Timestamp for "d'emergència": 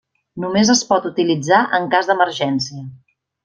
2.13-2.83